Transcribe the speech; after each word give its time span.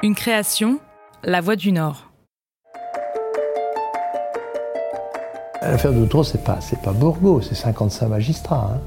Une 0.00 0.14
création, 0.14 0.78
La 1.24 1.40
Voix 1.40 1.56
du 1.56 1.72
Nord. 1.72 2.06
L'affaire 5.60 5.92
d'Outreau, 5.92 6.22
c'est 6.22 6.44
pas, 6.44 6.60
c'est 6.60 6.80
pas 6.80 6.92
Bourgo, 6.92 7.40
c'est 7.40 7.56
55 7.56 8.06
magistrats. 8.06 8.78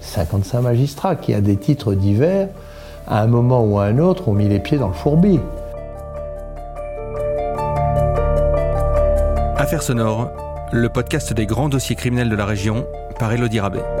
55 0.00 0.58
hein. 0.58 0.60
magistrats 0.60 1.16
qui, 1.16 1.32
à 1.32 1.40
des 1.40 1.56
titres 1.56 1.94
divers, 1.94 2.48
à 3.08 3.22
un 3.22 3.26
moment 3.26 3.64
ou 3.64 3.78
à 3.78 3.84
un 3.84 3.98
autre, 3.98 4.28
ont 4.28 4.34
mis 4.34 4.48
les 4.48 4.60
pieds 4.60 4.76
dans 4.76 4.88
le 4.88 4.94
fourbi. 4.94 5.40
Affaire 9.56 9.82
sonore, 9.82 10.28
le 10.72 10.90
podcast 10.90 11.32
des 11.32 11.46
grands 11.46 11.70
dossiers 11.70 11.96
criminels 11.96 12.28
de 12.28 12.36
la 12.36 12.44
région 12.44 12.86
par 13.18 13.32
Elodie 13.32 13.60
Rabet. 13.60 13.99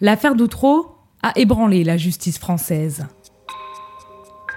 L'affaire 0.00 0.36
d'Outreau 0.36 0.94
a 1.24 1.32
ébranlé 1.34 1.82
la 1.82 1.96
justice 1.96 2.38
française. 2.38 3.06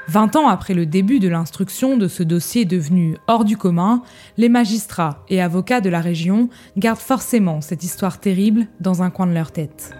Vingt 0.07 0.35
ans 0.35 0.47
après 0.47 0.75
le 0.75 0.85
début 0.85 1.19
de 1.19 1.27
l'instruction 1.27 1.97
de 1.97 2.07
ce 2.07 2.21
dossier 2.21 2.63
devenu 2.65 3.17
hors 3.27 3.43
du 3.43 3.57
commun, 3.57 4.03
les 4.37 4.49
magistrats 4.49 5.25
et 5.29 5.41
avocats 5.41 5.81
de 5.81 5.89
la 5.89 5.99
région 5.99 6.49
gardent 6.77 6.99
forcément 6.99 7.59
cette 7.61 7.83
histoire 7.83 8.19
terrible 8.19 8.67
dans 8.81 9.01
un 9.01 9.09
coin 9.09 9.25
de 9.25 9.33
leur 9.33 9.51
tête. 9.51 9.95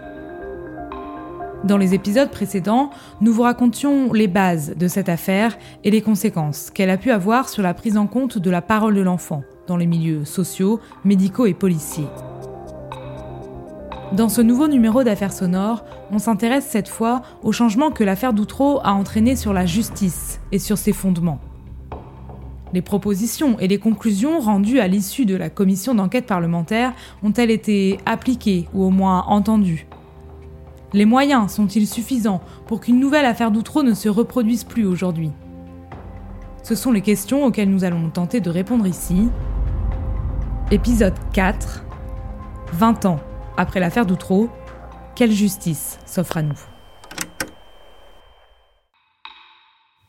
Dans 1.64 1.78
les 1.78 1.96
épisodes 1.96 2.30
précédents, 2.30 2.92
nous 3.20 3.34
vous 3.34 3.44
racontions 3.44 4.14
les 4.14 4.28
bases 4.28 4.76
de 4.78 4.88
cette 4.88 5.10
affaire 5.10 5.58
et 5.84 5.90
les 5.90 6.04
conséquences 6.04 6.70
qu'elle 6.70 6.90
a 6.92 6.98
pu 6.98 7.10
avoir 7.10 7.50
sur 7.50 7.64
la 7.64 7.74
prise 7.74 7.98
en 7.98 8.06
compte 8.06 8.38
de 8.38 8.50
la 8.52 8.62
parole 8.62 8.94
de 8.94 9.02
l'enfant 9.02 9.42
dans 9.66 9.78
les 9.78 9.88
milieux 9.88 10.24
sociaux, 10.24 10.80
médicaux 11.04 11.48
et 11.48 11.56
policiers. 11.56 12.08
Dans 14.14 14.28
ce 14.28 14.42
nouveau 14.42 14.68
numéro 14.68 15.06
d'affaires 15.06 15.32
sonores, 15.32 15.86
on 16.12 16.20
s'intéresse 16.20 16.68
cette 16.68 16.90
fois 16.90 17.22
au 17.44 17.54
changement 17.54 17.92
que 17.92 18.04
l'affaire 18.04 18.34
d'Outreau 18.34 18.82
a 18.84 18.92
entraîné 18.92 19.38
sur 19.38 19.54
la 19.54 19.66
justice 19.66 20.42
et 20.52 20.60
sur 20.60 20.78
ses 20.78 20.92
fondements. 20.92 21.40
Les 22.74 22.82
propositions 22.82 23.58
et 23.60 23.70
les 23.70 23.78
conclusions 23.78 24.42
rendues 24.42 24.82
à 24.82 24.90
l'issue 24.90 25.26
de 25.26 25.36
la 25.36 25.50
commission 25.50 25.96
d'enquête 25.96 26.26
parlementaire 26.26 26.92
ont-elles 27.24 27.52
été 27.52 28.00
appliquées 28.06 28.68
ou 28.74 28.84
au 28.84 28.90
moins 28.90 29.24
entendues? 29.28 29.88
Les 30.92 31.06
moyens 31.06 31.50
sont-ils 31.50 31.88
suffisants 31.88 32.42
pour 32.68 32.82
qu'une 32.82 33.00
nouvelle 33.00 33.26
affaire 33.26 33.52
d'Outreau 33.52 33.82
ne 33.82 33.94
se 33.94 34.10
reproduise 34.10 34.66
plus 34.66 34.86
aujourd'hui? 34.86 35.32
Ce 36.64 36.76
sont 36.76 36.92
les 36.92 37.02
questions 37.02 37.46
auxquelles 37.46 37.70
nous 37.70 37.86
allons 37.86 38.10
tenter 38.10 38.42
de 38.42 38.50
répondre 38.50 38.88
ici. 38.88 39.30
Épisode 40.70 41.16
4 41.32 41.86
20 42.74 43.06
ans 43.06 43.20
après 43.58 43.80
l'affaire 43.80 44.06
d'Outreau, 44.06 44.50
quelle 45.16 45.32
justice 45.32 46.00
s'offre 46.06 46.38
à 46.38 46.42
nous? 46.42 46.60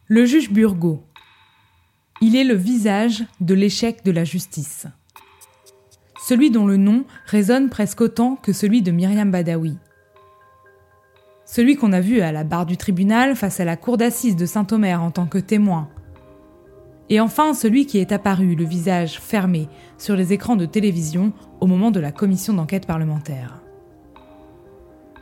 Le 0.06 0.24
juge 0.24 0.50
Burgot. 0.50 1.02
Il 2.20 2.36
est 2.36 2.44
le 2.44 2.54
visage 2.54 3.24
de 3.40 3.54
l'échec 3.54 4.04
de 4.04 4.12
la 4.12 4.24
justice. 4.24 4.86
Celui 6.26 6.50
dont 6.50 6.66
le 6.66 6.76
nom 6.76 7.04
résonne 7.26 7.68
presque 7.68 8.00
autant 8.00 8.36
que 8.36 8.52
celui 8.52 8.82
de 8.82 8.92
Myriam 8.92 9.30
Badawi. 9.30 9.76
Celui 11.44 11.76
qu'on 11.76 11.92
a 11.92 12.00
vu 12.00 12.20
à 12.20 12.30
la 12.30 12.44
barre 12.44 12.66
du 12.66 12.76
tribunal 12.76 13.34
face 13.34 13.58
à 13.58 13.64
la 13.64 13.76
cour 13.76 13.96
d'assises 13.96 14.36
de 14.36 14.46
Saint-Omer 14.46 15.02
en 15.02 15.10
tant 15.10 15.26
que 15.26 15.38
témoin. 15.38 15.88
Et 17.12 17.20
enfin 17.20 17.52
celui 17.52 17.84
qui 17.84 17.98
est 17.98 18.10
apparu, 18.10 18.54
le 18.54 18.64
visage 18.64 19.20
fermé, 19.20 19.68
sur 19.98 20.16
les 20.16 20.32
écrans 20.32 20.56
de 20.56 20.64
télévision 20.64 21.34
au 21.60 21.66
moment 21.66 21.90
de 21.90 22.00
la 22.00 22.10
commission 22.10 22.54
d'enquête 22.54 22.86
parlementaire. 22.86 23.60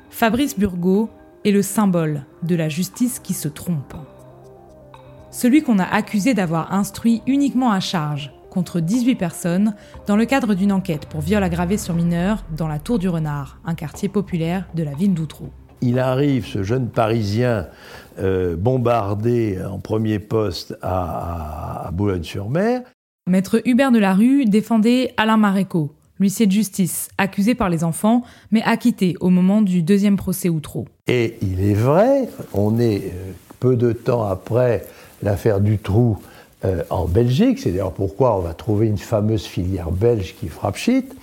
Fabrice 0.09 0.57
Burgot 0.57 1.11
est 1.45 1.51
le 1.51 1.63
symbole 1.63 2.27
de 2.45 2.55
la 2.55 2.69
justice 2.69 3.19
qui 3.19 3.35
se 3.35 3.49
trompe. 3.49 3.97
Celui 5.33 5.65
qu'on 5.65 5.81
a 5.81 5.85
accusé 5.85 6.33
d'avoir 6.33 6.73
instruit 6.73 7.23
uniquement 7.27 7.73
à 7.73 7.81
charge 7.81 8.33
contre 8.51 8.79
18 8.79 9.17
personnes 9.17 9.75
dans 10.07 10.15
le 10.15 10.27
cadre 10.27 10.55
d'une 10.55 10.71
enquête 10.71 11.07
pour 11.07 11.23
viol 11.23 11.43
aggravé 11.43 11.77
sur 11.77 11.95
mineurs 11.97 12.45
dans 12.57 12.69
la 12.69 12.79
Tour 12.79 13.01
du 13.01 13.09
Renard, 13.09 13.59
un 13.65 13.75
quartier 13.75 14.09
populaire 14.09 14.69
de 14.77 14.85
la 14.85 14.93
ville 14.95 15.15
d'Outreau. 15.15 15.51
Il 15.83 15.99
arrive, 15.99 16.47
ce 16.47 16.63
jeune 16.63 16.89
Parisien, 16.89 17.67
euh, 18.21 18.57
bombardé 18.57 19.59
en 19.63 19.79
premier 19.79 20.19
poste 20.19 20.77
à, 20.83 21.91
Boulogne-sur-Mer. 21.93 22.83
Maître 23.29 23.61
Hubert 23.65 23.93
Delarue 23.93 24.45
défendait 24.45 25.13
Alain 25.17 25.37
Maréco, 25.37 25.93
l'huissier 26.19 26.47
de 26.47 26.53
justice, 26.53 27.09
accusé 27.19 27.55
par 27.55 27.69
les 27.69 27.85
enfants, 27.85 28.23
mais 28.51 28.63
acquitté 28.63 29.15
au 29.21 29.31
moment 29.31 29.63
du 29.63 29.83
deuxième 29.83 30.17
procès 30.17 30.49
Outreau. 30.49 30.87
Et 31.07 31.37
il 31.43 31.61
est 31.63 31.75
vrai, 31.75 32.29
on 32.53 32.79
est 32.79 33.05
euh, 33.05 33.33
peu 33.59 33.77
de 33.77 33.93
temps 33.93 34.25
après 34.25 34.85
l'affaire 35.23 35.61
du 35.61 35.79
trou 35.79 36.19
euh, 36.65 36.83
en 36.91 37.07
Belgique, 37.07 37.59
c'est 37.59 37.71
d'ailleurs 37.71 37.93
pourquoi 37.93 38.37
on 38.37 38.41
va 38.41 38.53
trouver 38.53 38.87
une 38.87 38.99
fameuse 38.99 39.45
filière 39.45 39.91
belge 39.91 40.35
qui 40.39 40.49
frappe 40.49 40.77
shit. 40.77 41.15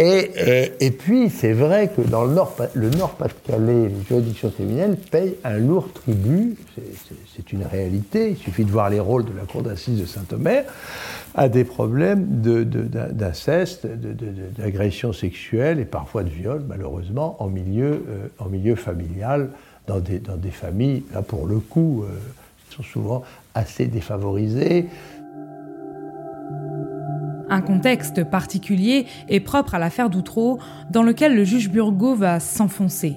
Et, 0.00 0.70
et, 0.78 0.90
puis, 0.92 1.28
c'est 1.28 1.52
vrai 1.52 1.88
que 1.88 2.02
dans 2.02 2.24
le 2.24 2.32
Nord, 2.32 2.54
le 2.74 2.88
Nord 2.90 3.16
Pas-de-Calais, 3.16 3.88
les 3.88 4.04
juridictions 4.08 4.50
criminelles 4.50 4.96
payent 4.96 5.34
un 5.42 5.58
lourd 5.58 5.92
tribut, 5.92 6.56
c'est 7.34 7.52
une 7.52 7.64
réalité, 7.64 8.30
il 8.30 8.36
suffit 8.36 8.64
de 8.64 8.70
voir 8.70 8.90
les 8.90 9.00
rôles 9.00 9.24
de 9.24 9.32
la 9.36 9.44
Cour 9.44 9.62
d'assises 9.62 10.00
de 10.00 10.06
Saint-Omer, 10.06 10.64
à 11.34 11.48
des 11.48 11.64
problèmes 11.64 12.26
d'inceste, 12.40 13.86
d'agression 14.56 15.12
sexuelle 15.12 15.80
et 15.80 15.84
parfois 15.84 16.22
de 16.22 16.28
viol, 16.28 16.64
malheureusement, 16.68 17.36
en 17.40 17.48
milieu, 17.48 18.04
euh, 18.40 18.76
familial, 18.76 19.50
dans 19.86 20.00
des, 20.00 20.18
dans 20.18 20.36
des 20.36 20.50
familles, 20.50 21.04
là 21.12 21.22
pour 21.22 21.46
le 21.46 21.58
coup, 21.58 22.04
euh, 22.04 22.12
qui 22.68 22.76
sont 22.76 22.82
souvent 22.82 23.22
assez 23.54 23.86
défavorisées. 23.86 24.86
Un 27.50 27.62
contexte 27.62 28.24
particulier 28.24 29.06
est 29.28 29.40
propre 29.40 29.74
à 29.74 29.78
l'affaire 29.78 30.10
d'Outreau, 30.10 30.58
dans 30.90 31.02
lequel 31.02 31.34
le 31.34 31.44
juge 31.44 31.70
Burgot 31.70 32.14
va 32.14 32.40
s'enfoncer. 32.40 33.16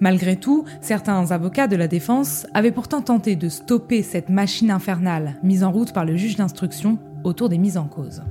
Malgré 0.00 0.36
tout, 0.36 0.64
certains 0.80 1.30
avocats 1.30 1.68
de 1.68 1.76
la 1.76 1.86
défense 1.86 2.46
avaient 2.54 2.72
pourtant 2.72 3.02
tenté 3.02 3.36
de 3.36 3.48
stopper 3.48 4.02
cette 4.02 4.30
machine 4.30 4.70
infernale 4.70 5.34
mise 5.42 5.62
en 5.62 5.70
route 5.70 5.92
par 5.92 6.04
le 6.04 6.16
juge 6.16 6.36
d'instruction 6.36 6.98
autour 7.22 7.48
des 7.48 7.58
mises 7.58 7.76
en 7.76 7.84
cause. 7.84 8.22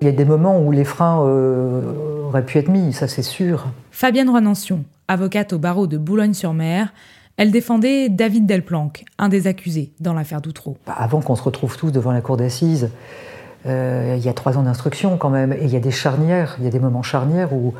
Il 0.00 0.06
y 0.06 0.10
a 0.10 0.12
des 0.12 0.24
moments 0.24 0.60
où 0.60 0.70
les 0.70 0.84
freins 0.84 1.24
euh, 1.26 2.28
auraient 2.28 2.44
pu 2.44 2.58
être 2.58 2.68
mis, 2.68 2.92
ça 2.92 3.08
c'est 3.08 3.22
sûr. 3.22 3.66
Fabienne 3.90 4.30
Ronancion, 4.30 4.84
avocate 5.08 5.52
au 5.52 5.58
barreau 5.58 5.88
de 5.88 5.98
Boulogne-sur-Mer, 5.98 6.92
elle 7.36 7.50
défendait 7.50 8.08
David 8.08 8.46
Delplanque, 8.46 9.04
un 9.18 9.28
des 9.28 9.48
accusés 9.48 9.92
dans 10.00 10.14
l'affaire 10.14 10.40
d'Outreau. 10.40 10.76
Bah, 10.86 10.94
avant 10.96 11.20
qu'on 11.20 11.36
se 11.36 11.42
retrouve 11.42 11.76
tous 11.76 11.90
devant 11.90 12.12
la 12.12 12.20
cour 12.20 12.36
d'assises, 12.36 12.90
euh, 13.66 14.14
il 14.16 14.24
y 14.24 14.28
a 14.28 14.32
trois 14.32 14.56
ans 14.56 14.62
d'instruction 14.62 15.16
quand 15.16 15.30
même, 15.30 15.52
et 15.52 15.62
il 15.62 15.70
y 15.70 15.76
a 15.76 15.80
des 15.80 15.90
charnières, 15.90 16.56
il 16.58 16.64
y 16.64 16.68
a 16.68 16.70
des 16.70 16.78
moments 16.78 17.02
charnières 17.02 17.52
où 17.52 17.74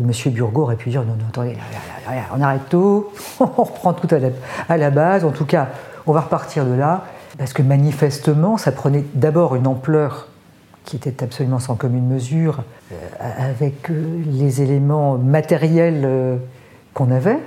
M. 0.00 0.10
Burgot 0.32 0.62
aurait 0.62 0.76
pu 0.76 0.90
dire 0.90 1.02
non, 1.02 1.14
non, 1.14 1.26
attendez, 1.28 1.56
on 2.36 2.40
arrête 2.40 2.68
tout, 2.68 3.06
on 3.40 3.62
reprend 3.62 3.92
tout 3.92 4.08
à 4.68 4.76
la, 4.76 4.90
base, 4.90 5.24
en 5.24 5.30
tout 5.30 5.44
cas, 5.44 5.68
on 6.06 6.12
va 6.12 6.22
repartir 6.22 6.66
de 6.66 6.74
là, 6.74 7.04
parce 7.38 7.52
que 7.52 7.62
manifestement, 7.62 8.56
ça 8.56 8.72
prenait 8.72 9.04
d'abord 9.14 9.54
une 9.54 9.66
ampleur 9.66 10.28
qui 10.84 10.96
était 10.96 11.22
absolument 11.22 11.60
sans 11.60 11.76
commune 11.76 12.06
mesure, 12.06 12.62
euh, 12.92 12.96
avec 13.38 13.90
euh, 13.90 14.22
les 14.26 14.62
éléments 14.62 15.16
matériels 15.16 16.38
qu'on 16.92 17.10
avait. 17.10 17.38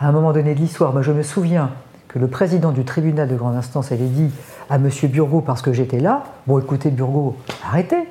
À 0.00 0.08
un 0.08 0.12
moment 0.12 0.32
donné 0.32 0.54
de 0.54 0.58
l'histoire, 0.58 0.92
moi 0.92 1.02
je 1.02 1.12
me 1.12 1.22
souviens 1.22 1.70
que 2.14 2.20
le 2.20 2.28
président 2.28 2.70
du 2.70 2.84
tribunal 2.84 3.26
de 3.26 3.34
grande 3.34 3.56
instance 3.56 3.90
avait 3.90 4.06
dit 4.06 4.30
à 4.70 4.76
M. 4.76 4.88
Burgot, 5.10 5.40
parce 5.40 5.62
que 5.62 5.72
j'étais 5.72 5.98
là, 5.98 6.22
bon 6.46 6.60
écoutez 6.60 6.90
Burgot, 6.90 7.34
arrêtez, 7.66 8.08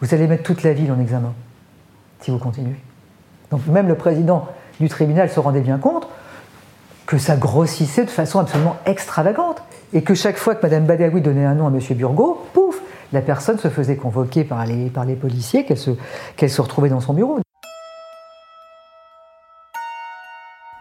vous 0.00 0.12
allez 0.12 0.26
mettre 0.26 0.42
toute 0.42 0.64
la 0.64 0.72
ville 0.72 0.90
en 0.90 0.98
examen, 0.98 1.32
si 2.18 2.32
vous 2.32 2.38
continuez. 2.38 2.74
Donc 3.52 3.64
même 3.68 3.86
le 3.86 3.94
président 3.94 4.48
du 4.80 4.88
tribunal 4.88 5.30
se 5.30 5.38
rendait 5.38 5.60
bien 5.60 5.78
compte 5.78 6.08
que 7.06 7.16
ça 7.16 7.36
grossissait 7.36 8.04
de 8.04 8.10
façon 8.10 8.40
absolument 8.40 8.76
extravagante. 8.86 9.62
Et 9.92 10.02
que 10.02 10.14
chaque 10.14 10.36
fois 10.36 10.56
que 10.56 10.66
Mme 10.66 10.86
Badawi 10.86 11.20
donnait 11.20 11.44
un 11.44 11.54
nom 11.54 11.68
à 11.68 11.70
M. 11.70 11.78
Burgot, 11.96 12.44
pouf, 12.54 12.80
la 13.12 13.20
personne 13.20 13.60
se 13.60 13.68
faisait 13.68 13.94
convoquer 13.94 14.42
par 14.42 14.66
les, 14.66 15.14
policiers, 15.14 15.64
qu'elle 15.64 16.50
se 16.50 16.60
retrouvait 16.60 16.88
dans 16.88 17.00
son 17.00 17.14
bureau. 17.14 17.38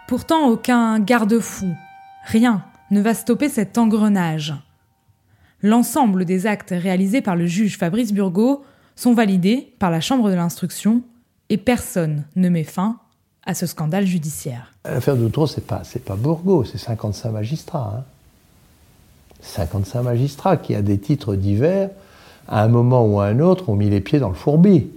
Pourtant, 0.07 0.47
aucun 0.47 0.99
garde-fou, 0.99 1.67
rien 2.23 2.63
ne 2.91 3.01
va 3.01 3.13
stopper 3.13 3.49
cet 3.49 3.77
engrenage. 3.77 4.53
L'ensemble 5.61 6.25
des 6.25 6.45
actes 6.45 6.73
réalisés 6.75 7.21
par 7.21 7.35
le 7.35 7.47
juge 7.47 7.77
Fabrice 7.77 8.13
Burgot 8.13 8.63
sont 8.95 9.13
validés 9.13 9.73
par 9.79 9.91
la 9.91 10.01
Chambre 10.01 10.29
de 10.29 10.35
l'instruction 10.35 11.01
et 11.49 11.57
personne 11.57 12.25
ne 12.35 12.49
met 12.49 12.63
fin 12.63 12.97
à 13.45 13.53
ce 13.53 13.65
scandale 13.65 14.05
judiciaire. 14.05 14.73
L'affaire 14.85 15.15
d'Outreau, 15.15 15.47
c'est 15.47 15.65
pas, 15.65 15.83
pas 16.05 16.15
Bourgot, 16.15 16.65
c'est 16.65 16.77
55 16.77 17.31
magistrats. 17.31 18.03
55 19.41 19.99
hein. 19.99 20.03
magistrats 20.03 20.57
qui, 20.57 20.75
à 20.75 20.81
des 20.81 20.97
titres 20.97 21.35
divers, 21.35 21.89
à 22.47 22.63
un 22.63 22.67
moment 22.67 23.05
ou 23.05 23.19
à 23.19 23.25
un 23.25 23.39
autre, 23.39 23.69
ont 23.69 23.75
mis 23.75 23.89
les 23.89 24.01
pieds 24.01 24.19
dans 24.19 24.29
le 24.29 24.35
fourbi. 24.35 24.87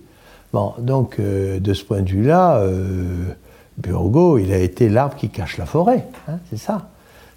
Bon, 0.52 0.75
donc 0.78 1.20
de 1.20 1.75
ce 1.75 1.84
point 1.84 2.02
de 2.02 2.08
vue-là, 2.08 2.64
Burgo, 3.78 4.38
il 4.38 4.52
a 4.52 4.58
été 4.58 4.88
l'arbre 4.88 5.17
qui 5.17 5.28
cache 5.28 5.58
la 5.58 5.67
forêt, 5.67 6.06
hein, 6.28 6.38
c'est 6.50 6.56
ça. 6.56 6.88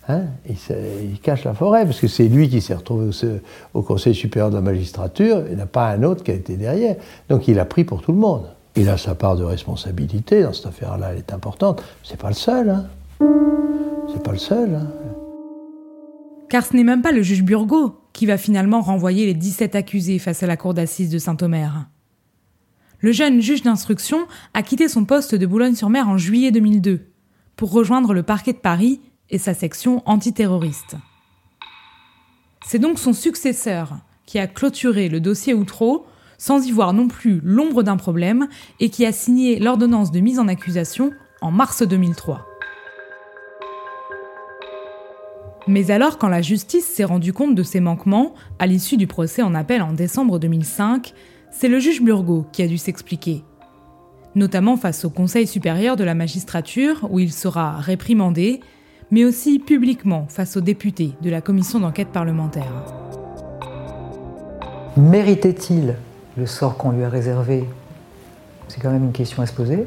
Hein 0.09 0.23
il, 0.49 1.19
cache 1.19 1.43
la 1.43 1.53
forêt, 1.53 1.85
parce 1.85 1.99
que 1.99 2.07
c'est 2.07 2.27
lui 2.27 2.49
qui 2.49 2.61
s'est 2.61 2.73
retrouvé 2.73 3.11
au, 3.75 3.83
Conseil 3.83 4.15
supérieur 4.15 4.49
de 4.49 4.55
la 4.55 4.61
magistrature, 4.61 5.43
il 5.47 5.55
n'y 5.55 5.61
a 5.61 5.67
pas 5.67 5.91
un 5.91 6.01
autre 6.01 6.23
qui 6.23 6.31
a 6.31 6.33
été 6.33 6.57
derrière. 6.57 6.95
Donc 7.29 7.47
il 7.47 7.59
a 7.59 7.65
pris 7.65 7.83
pour 7.83 8.01
tout 8.01 8.11
le 8.11 8.17
monde. 8.17 8.49
Il 8.75 8.89
a 8.89 8.97
sa 8.97 9.13
part 9.13 9.35
de 9.35 9.43
responsabilité 9.43 10.41
dans 10.41 10.51
cette 10.51 10.65
affaire-là, 10.65 11.11
elle 11.11 11.19
est 11.19 11.31
importante. 11.31 11.83
C'est 12.03 12.19
pas 12.19 12.29
le 12.29 12.33
seul. 12.33 12.69
Hein. 12.69 12.87
C'est 14.11 14.23
pas 14.23 14.31
le 14.31 14.39
seul. 14.39 14.73
Hein. 14.73 14.87
Car 16.49 16.65
ce 16.65 16.75
n'est 16.75 16.83
même 16.83 17.03
pas 17.03 17.11
le 17.11 17.21
juge 17.21 17.43
Burgot 17.43 17.95
qui 18.11 18.25
va 18.25 18.37
finalement 18.37 18.81
renvoyer 18.81 19.27
les 19.27 19.35
17 19.35 19.75
accusés 19.75 20.17
face 20.17 20.41
à 20.41 20.47
la 20.47 20.57
cour 20.57 20.73
d'assises 20.73 21.11
de 21.11 21.19
Saint-Omer. 21.19 21.87
Le 22.99 23.11
jeune 23.11 23.41
juge 23.41 23.61
d'instruction 23.61 24.17
a 24.55 24.63
quitté 24.63 24.87
son 24.87 25.05
poste 25.05 25.35
de 25.35 25.45
Boulogne-sur-Mer 25.45 26.09
en 26.09 26.17
juillet 26.17 26.51
2002 26.51 27.01
pour 27.55 27.71
rejoindre 27.71 28.13
le 28.13 28.23
parquet 28.23 28.53
de 28.53 28.57
Paris 28.57 29.01
et 29.29 29.37
sa 29.37 29.53
section 29.53 30.01
antiterroriste. 30.05 30.95
C'est 32.65 32.79
donc 32.79 32.99
son 32.99 33.13
successeur 33.13 33.97
qui 34.25 34.39
a 34.39 34.47
clôturé 34.47 35.09
le 35.09 35.19
dossier 35.19 35.53
Outreau 35.53 36.05
sans 36.37 36.65
y 36.65 36.71
voir 36.71 36.93
non 36.93 37.07
plus 37.07 37.41
l'ombre 37.43 37.83
d'un 37.83 37.97
problème 37.97 38.47
et 38.79 38.89
qui 38.89 39.05
a 39.05 39.11
signé 39.11 39.59
l'ordonnance 39.59 40.11
de 40.11 40.19
mise 40.19 40.39
en 40.39 40.47
accusation 40.47 41.11
en 41.41 41.51
mars 41.51 41.83
2003. 41.83 42.45
Mais 45.67 45.91
alors, 45.91 46.17
quand 46.17 46.29
la 46.29 46.41
justice 46.41 46.85
s'est 46.85 47.03
rendue 47.03 47.33
compte 47.33 47.53
de 47.53 47.61
ces 47.61 47.79
manquements, 47.79 48.33
à 48.57 48.65
l'issue 48.65 48.97
du 48.97 49.05
procès 49.05 49.43
en 49.43 49.53
appel 49.53 49.81
en 49.83 49.93
décembre 49.93 50.39
2005, 50.39 51.13
c'est 51.51 51.67
le 51.67 51.79
juge 51.79 52.01
Burgot 52.01 52.45
qui 52.51 52.63
a 52.63 52.67
dû 52.67 52.77
s'expliquer. 52.77 53.43
Notamment 54.35 54.77
face 54.77 55.05
au 55.05 55.09
Conseil 55.09 55.45
supérieur 55.45 55.95
de 55.95 56.03
la 56.03 56.15
magistrature, 56.15 57.07
où 57.11 57.19
il 57.19 57.31
sera 57.31 57.77
réprimandé 57.77 58.61
mais 59.11 59.25
aussi 59.25 59.59
publiquement 59.59 60.25
face 60.29 60.57
aux 60.57 60.61
députés 60.61 61.13
de 61.21 61.29
la 61.29 61.41
commission 61.41 61.79
d'enquête 61.79 62.09
parlementaire. 62.09 62.71
Méritait-il 64.97 65.95
le 66.37 66.45
sort 66.45 66.77
qu'on 66.77 66.91
lui 66.91 67.03
a 67.03 67.09
réservé? 67.09 67.67
C'est 68.67 68.81
quand 68.81 68.91
même 68.91 69.05
une 69.05 69.11
question 69.11 69.41
à 69.41 69.45
se 69.45 69.53
poser. 69.53 69.85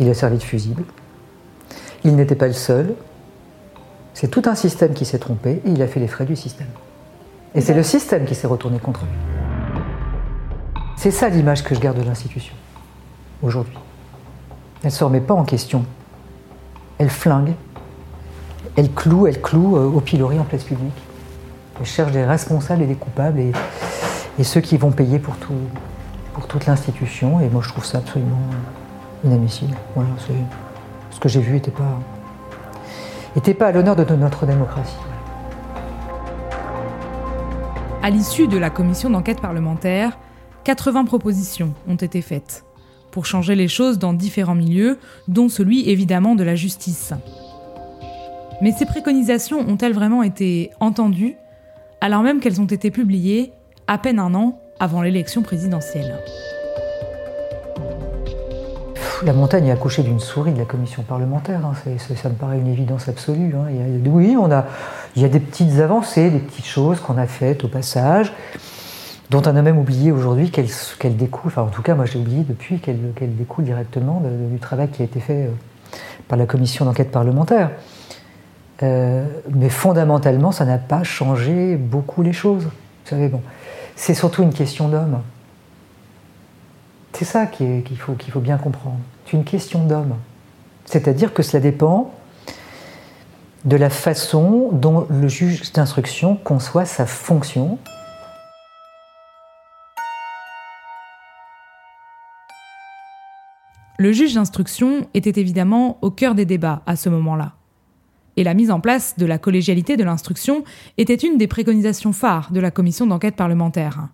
Il 0.00 0.08
a 0.08 0.14
servi 0.14 0.38
de 0.38 0.42
fusible. 0.42 0.84
Il 2.04 2.16
n'était 2.16 2.34
pas 2.34 2.46
le 2.46 2.52
seul. 2.52 2.94
C'est 4.12 4.28
tout 4.28 4.42
un 4.46 4.54
système 4.54 4.92
qui 4.92 5.04
s'est 5.04 5.18
trompé 5.18 5.62
et 5.64 5.70
il 5.70 5.80
a 5.82 5.86
fait 5.86 6.00
les 6.00 6.08
frais 6.08 6.26
du 6.26 6.36
système. 6.36 6.68
Et 7.54 7.60
c'est 7.60 7.74
le 7.74 7.82
système 7.82 8.24
qui 8.24 8.34
s'est 8.34 8.46
retourné 8.46 8.78
contre 8.78 9.02
lui. 9.04 10.82
C'est 10.96 11.10
ça 11.10 11.28
l'image 11.28 11.62
que 11.64 11.74
je 11.74 11.80
garde 11.80 11.98
de 11.98 12.02
l'institution 12.04 12.54
aujourd'hui. 13.42 13.78
Elle 14.82 14.88
ne 14.88 14.94
se 14.94 15.04
remet 15.04 15.20
pas 15.20 15.34
en 15.34 15.44
question. 15.44 15.84
Elle 16.98 17.10
flingue 17.10 17.54
elle 18.76 18.90
cloue, 18.90 19.26
elle 19.26 19.40
cloue 19.40 19.76
euh, 19.76 19.86
au 19.86 20.00
pilori 20.00 20.38
en 20.38 20.44
place 20.44 20.64
publique. 20.64 20.92
Elle 21.78 21.86
cherche 21.86 22.12
des 22.12 22.24
responsables 22.24 22.82
et 22.82 22.86
des 22.86 22.94
coupables 22.94 23.40
et, 23.40 23.52
ceux 24.42 24.60
qui 24.60 24.76
vont 24.76 24.90
payer 24.90 25.18
pour, 25.18 25.36
tout, 25.36 25.54
pour 26.32 26.46
toute 26.46 26.66
l'institution. 26.66 27.40
Et 27.40 27.48
moi, 27.48 27.62
je 27.62 27.68
trouve 27.68 27.84
ça 27.84 27.98
absolument 27.98 28.40
inadmissible. 29.24 29.76
Ce 31.10 31.20
que 31.20 31.28
j'ai 31.28 31.40
vu 31.40 31.54
n'était 31.54 31.72
était 33.36 33.54
pas 33.54 33.68
à 33.68 33.72
l'honneur 33.72 33.96
de 33.96 34.04
notre 34.14 34.46
démocratie. 34.46 34.96
À 38.02 38.10
l'issue 38.10 38.48
de 38.48 38.58
la 38.58 38.70
commission 38.70 39.08
d'enquête 39.08 39.40
parlementaire, 39.40 40.18
80 40.64 41.04
propositions 41.04 41.74
ont 41.88 41.96
été 41.96 42.22
faites 42.22 42.64
pour 43.10 43.26
changer 43.26 43.54
les 43.54 43.68
choses 43.68 44.00
dans 44.00 44.12
différents 44.12 44.56
milieux, 44.56 44.98
dont 45.28 45.48
celui 45.48 45.88
évidemment 45.88 46.34
de 46.34 46.42
la 46.42 46.56
justice. 46.56 47.12
Mais 48.60 48.72
ces 48.72 48.86
préconisations 48.86 49.60
ont-elles 49.60 49.94
vraiment 49.94 50.22
été 50.22 50.70
entendues 50.80 51.36
alors 52.00 52.22
même 52.22 52.40
qu'elles 52.40 52.60
ont 52.60 52.66
été 52.66 52.90
publiées 52.90 53.52
à 53.86 53.96
peine 53.98 54.18
un 54.18 54.34
an 54.34 54.58
avant 54.78 55.00
l'élection 55.00 55.42
présidentielle? 55.42 56.18
La 59.24 59.32
montagne 59.32 59.70
a 59.70 59.72
accouché 59.72 60.02
d'une 60.02 60.20
souris 60.20 60.52
de 60.52 60.58
la 60.58 60.66
commission 60.66 61.02
parlementaire. 61.02 61.64
Hein. 61.64 61.72
ça 61.98 62.28
me 62.28 62.34
paraît 62.34 62.58
une 62.58 62.66
évidence 62.66 63.08
absolue. 63.08 63.54
Hein. 63.54 63.72
Oui, 64.04 64.36
on 64.38 64.50
a, 64.50 64.66
il 65.16 65.22
y 65.22 65.24
a 65.24 65.28
des 65.28 65.40
petites 65.40 65.80
avancées, 65.80 66.28
des 66.28 66.40
petites 66.40 66.66
choses 66.66 67.00
qu'on 67.00 67.16
a 67.16 67.26
faites 67.26 67.64
au 67.64 67.68
passage, 67.68 68.34
dont 69.30 69.40
on 69.46 69.56
a 69.56 69.62
même 69.62 69.78
oublié 69.78 70.12
aujourd'hui 70.12 70.50
qu'elles 70.50 71.16
découlent. 71.16 71.52
Enfin, 71.52 71.62
en 71.62 71.68
tout 71.68 71.80
cas, 71.80 71.94
moi 71.94 72.04
j'ai 72.04 72.18
oublié 72.18 72.44
depuis 72.46 72.80
qu'elles 72.80 73.36
découlent 73.36 73.64
directement 73.64 74.22
du 74.22 74.58
travail 74.58 74.88
qui 74.88 75.00
a 75.00 75.06
été 75.06 75.20
fait 75.20 75.46
euh, 75.46 75.50
par 76.28 76.36
la 76.36 76.44
commission 76.44 76.84
d'enquête 76.84 77.10
parlementaire. 77.10 77.70
Euh, 78.82 79.26
mais 79.54 79.68
fondamentalement, 79.68 80.52
ça 80.52 80.64
n'a 80.64 80.78
pas 80.78 81.04
changé 81.04 81.76
beaucoup 81.76 82.22
les 82.22 82.32
choses. 82.32 82.64
Vous 82.64 83.10
savez, 83.10 83.28
bon, 83.28 83.40
c'est 83.96 84.14
surtout 84.14 84.42
une 84.42 84.52
question 84.52 84.88
d'homme. 84.88 85.20
C'est 87.12 87.24
ça 87.24 87.46
qu'il 87.46 87.84
faut, 87.98 88.14
qu'il 88.14 88.32
faut 88.32 88.40
bien 88.40 88.58
comprendre. 88.58 88.98
C'est 89.24 89.36
une 89.36 89.44
question 89.44 89.84
d'homme. 89.84 90.16
C'est-à-dire 90.84 91.32
que 91.32 91.42
cela 91.42 91.60
dépend 91.60 92.12
de 93.64 93.76
la 93.76 93.88
façon 93.88 94.70
dont 94.72 95.06
le 95.08 95.28
juge 95.28 95.72
d'instruction 95.72 96.36
conçoit 96.36 96.84
sa 96.84 97.06
fonction. 97.06 97.78
Le 103.96 104.12
juge 104.12 104.34
d'instruction 104.34 105.06
était 105.14 105.40
évidemment 105.40 105.98
au 106.02 106.10
cœur 106.10 106.34
des 106.34 106.44
débats 106.44 106.82
à 106.84 106.96
ce 106.96 107.08
moment-là 107.08 107.52
et 108.36 108.44
la 108.44 108.54
mise 108.54 108.70
en 108.70 108.80
place 108.80 109.16
de 109.16 109.26
la 109.26 109.38
collégialité 109.38 109.96
de 109.96 110.04
l'instruction 110.04 110.64
était 110.98 111.14
une 111.14 111.38
des 111.38 111.46
préconisations 111.46 112.12
phares 112.12 112.52
de 112.52 112.60
la 112.60 112.70
commission 112.70 113.06
d'enquête 113.06 113.36
parlementaire. 113.36 114.08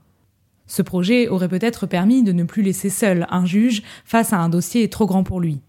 Ce 0.66 0.82
projet 0.82 1.28
aurait 1.28 1.48
peut-être 1.48 1.86
permis 1.86 2.22
de 2.22 2.32
ne 2.32 2.44
plus 2.44 2.62
laisser 2.62 2.90
seul 2.90 3.26
un 3.30 3.44
juge 3.44 3.82
face 4.04 4.32
à 4.32 4.38
un 4.38 4.48
dossier 4.48 4.88
trop 4.88 5.06
grand 5.06 5.24
pour 5.24 5.40
lui. 5.40 5.60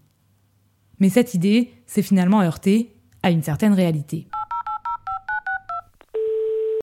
Mais 1.00 1.08
cette 1.08 1.34
idée 1.34 1.72
s'est 1.86 2.02
finalement 2.02 2.42
heurtée 2.42 2.92
à 3.22 3.30
une 3.30 3.42
certaine 3.42 3.74
réalité. 3.74 4.28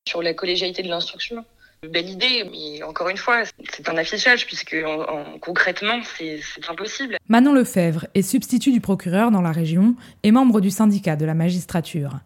Sur 0.07 0.21
la 0.21 0.33
collégialité 0.33 0.83
de 0.83 0.89
l'instruction, 0.89 1.45
belle 1.87 2.09
idée, 2.09 2.49
mais 2.51 2.83
encore 2.83 3.09
une 3.09 3.17
fois, 3.17 3.43
c'est 3.71 3.87
un 3.87 3.97
affichage 3.97 4.45
puisque 4.45 4.75
concrètement, 5.39 5.99
c'est 6.17 6.41
impossible. 6.69 7.17
Manon 7.29 7.53
Lefebvre 7.53 8.07
est 8.15 8.21
substitut 8.21 8.71
du 8.71 8.81
procureur 8.81 9.31
dans 9.31 9.41
la 9.41 9.51
région 9.51 9.95
et 10.23 10.31
membre 10.31 10.59
du 10.59 10.69
syndicat 10.69 11.15
de 11.15 11.25
la 11.25 11.33
magistrature. 11.33 12.19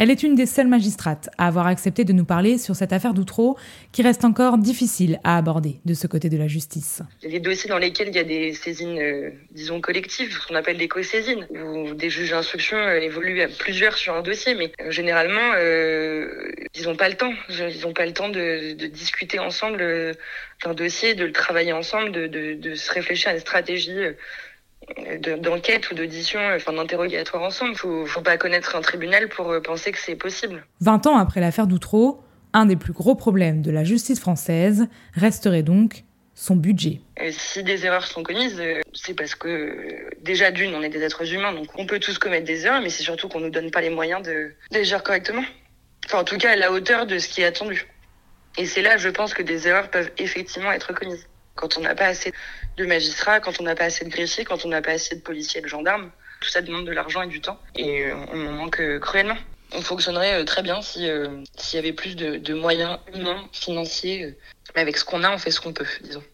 Elle 0.00 0.10
est 0.10 0.22
une 0.22 0.34
des 0.34 0.46
seules 0.46 0.66
magistrates 0.66 1.28
à 1.36 1.46
avoir 1.46 1.66
accepté 1.66 2.04
de 2.04 2.14
nous 2.14 2.24
parler 2.24 2.56
sur 2.56 2.74
cette 2.74 2.94
affaire 2.94 3.12
d'Outreau 3.12 3.58
qui 3.92 4.00
reste 4.00 4.24
encore 4.24 4.56
difficile 4.56 5.20
à 5.24 5.36
aborder 5.36 5.76
de 5.84 5.92
ce 5.92 6.06
côté 6.06 6.30
de 6.30 6.38
la 6.38 6.48
justice. 6.48 7.02
Des 7.22 7.38
dossiers 7.38 7.68
dans 7.68 7.76
lesquels 7.76 8.08
il 8.08 8.14
y 8.14 8.18
a 8.18 8.24
des 8.24 8.54
saisines, 8.54 8.98
euh, 8.98 9.28
disons, 9.50 9.78
collectives, 9.82 10.32
ce 10.32 10.46
qu'on 10.46 10.54
appelle 10.54 10.78
des 10.78 10.88
co-saisines, 10.88 11.46
où 11.50 11.92
des 11.92 12.08
juges 12.08 12.30
d'instruction 12.30 12.78
euh, 12.78 12.98
évoluent 12.98 13.42
à 13.42 13.48
plusieurs 13.48 13.98
sur 13.98 14.14
un 14.14 14.22
dossier, 14.22 14.54
mais 14.54 14.72
euh, 14.80 14.90
généralement, 14.90 15.52
ils 16.74 16.84
n'ont 16.84 16.96
pas 16.96 17.10
le 17.10 17.16
temps. 17.16 17.34
Ils 17.50 17.82
n'ont 17.82 17.92
pas 17.92 18.06
le 18.06 18.14
temps 18.14 18.30
de, 18.30 18.72
discuter 18.86 19.38
ensemble 19.38 20.16
d'un 20.64 20.72
dossier, 20.72 21.14
de 21.14 21.26
le 21.26 21.32
travailler 21.32 21.74
ensemble, 21.74 22.10
de, 22.10 22.54
de 22.54 22.74
se 22.74 22.90
réfléchir 22.90 23.32
à 23.32 23.34
une 23.34 23.40
stratégie 23.40 24.00
d'enquête 25.38 25.90
ou 25.90 25.94
d'audition, 25.94 26.40
enfin 26.54 26.72
d'interrogatoire 26.72 27.42
ensemble. 27.42 27.76
Faut, 27.76 28.06
faut 28.06 28.20
pas 28.20 28.36
connaître 28.36 28.76
un 28.76 28.80
tribunal 28.80 29.28
pour 29.28 29.50
euh, 29.50 29.60
penser 29.60 29.92
que 29.92 29.98
c'est 29.98 30.16
possible. 30.16 30.64
20 30.80 31.06
ans 31.06 31.16
après 31.16 31.40
l'affaire 31.40 31.66
d'Outreau, 31.66 32.22
un 32.52 32.66
des 32.66 32.76
plus 32.76 32.92
gros 32.92 33.14
problèmes 33.14 33.62
de 33.62 33.70
la 33.70 33.84
justice 33.84 34.20
française 34.20 34.86
resterait 35.14 35.62
donc 35.62 36.04
son 36.34 36.56
budget. 36.56 37.00
si 37.32 37.62
des 37.62 37.84
erreurs 37.84 38.06
sont 38.06 38.22
commises, 38.22 38.58
euh, 38.60 38.80
c'est 38.94 39.14
parce 39.14 39.34
que 39.34 40.08
déjà 40.22 40.50
d'une, 40.50 40.74
on 40.74 40.82
est 40.82 40.88
des 40.88 41.02
êtres 41.02 41.32
humains, 41.32 41.52
donc 41.52 41.66
on 41.76 41.84
peut 41.84 41.98
tous 41.98 42.18
commettre 42.18 42.46
des 42.46 42.64
erreurs, 42.64 42.80
mais 42.80 42.88
c'est 42.88 43.02
surtout 43.02 43.28
qu'on 43.28 43.40
nous 43.40 43.50
donne 43.50 43.70
pas 43.70 43.82
les 43.82 43.90
moyens 43.90 44.22
de, 44.22 44.52
les 44.70 44.84
gérer 44.84 45.02
correctement. 45.02 45.44
Enfin, 46.06 46.20
en 46.20 46.24
tout 46.24 46.38
cas, 46.38 46.52
à 46.52 46.56
la 46.56 46.72
hauteur 46.72 47.06
de 47.06 47.18
ce 47.18 47.28
qui 47.28 47.42
est 47.42 47.44
attendu. 47.44 47.86
Et 48.56 48.66
c'est 48.66 48.82
là, 48.82 48.96
je 48.96 49.08
pense, 49.08 49.34
que 49.34 49.42
des 49.42 49.68
erreurs 49.68 49.90
peuvent 49.90 50.10
effectivement 50.18 50.72
être 50.72 50.92
commises. 50.92 51.28
Quand 51.60 51.76
on 51.76 51.82
n'a 51.82 51.94
pas 51.94 52.06
assez 52.06 52.32
de 52.78 52.86
magistrats, 52.86 53.38
quand 53.38 53.60
on 53.60 53.64
n'a 53.64 53.74
pas 53.74 53.84
assez 53.84 54.06
de 54.06 54.10
greffiers, 54.10 54.44
quand 54.44 54.64
on 54.64 54.68
n'a 54.68 54.80
pas 54.80 54.92
assez 54.92 55.14
de 55.14 55.20
policiers 55.20 55.60
et 55.60 55.62
de 55.62 55.68
gendarmes, 55.68 56.10
tout 56.40 56.48
ça 56.48 56.62
demande 56.62 56.86
de 56.86 56.92
l'argent 56.92 57.20
et 57.20 57.26
du 57.26 57.42
temps. 57.42 57.60
Et 57.76 58.06
euh, 58.06 58.14
on 58.32 58.46
en 58.46 58.52
manque 58.52 58.80
euh, 58.80 58.98
cruellement. 58.98 59.36
On 59.72 59.82
fonctionnerait 59.82 60.40
euh, 60.40 60.44
très 60.44 60.62
bien 60.62 60.80
si 60.80 61.06
s'il 61.56 61.76
y 61.76 61.78
avait 61.78 61.92
plus 61.92 62.16
de, 62.16 62.54
moyens 62.54 62.98
humains, 63.14 63.46
financiers. 63.52 64.34
Mais 64.74 64.80
avec 64.80 64.96
ce 64.96 65.04
qu'on 65.04 65.22
a, 65.22 65.30
on 65.30 65.36
fait 65.36 65.50
ce 65.50 65.60
qu'on 65.60 65.74
peut, 65.74 65.86
disons. 66.00 66.24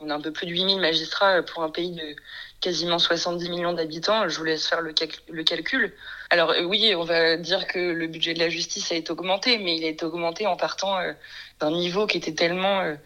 On 0.00 0.08
a 0.08 0.14
un 0.14 0.20
peu 0.20 0.32
plus 0.32 0.46
de 0.46 0.52
8000 0.52 0.80
magistrats 0.80 1.42
pour 1.42 1.62
un 1.62 1.70
pays 1.70 1.92
de 1.92 2.16
quasiment 2.62 2.98
70 2.98 3.50
millions 3.50 3.74
d'habitants. 3.74 4.26
Je 4.26 4.38
vous 4.38 4.44
laisse 4.44 4.66
faire 4.66 4.80
le, 4.80 4.94
le 5.28 5.44
calcul. 5.44 5.92
Alors 6.30 6.54
oui, 6.64 6.94
on 6.96 7.04
va 7.04 7.36
dire 7.36 7.66
que 7.66 7.78
le 7.78 8.06
budget 8.06 8.32
de 8.32 8.38
la 8.38 8.48
justice 8.48 8.90
a 8.90 8.94
été 8.94 9.12
augmenté, 9.12 9.58
mais 9.58 9.76
il 9.76 9.84
a 9.84 9.88
été 9.88 10.04
augmenté 10.04 10.46
en 10.46 10.56
partant 10.56 10.98
d'un 11.60 11.70
niveau 11.70 12.06
qui 12.06 12.16
était 12.16 12.34
tellement 12.34 12.96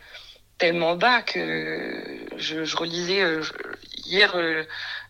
tellement 0.58 0.96
bas 0.96 1.22
que 1.22 2.18
je, 2.36 2.76
relisais 2.76 3.22
hier 4.06 4.36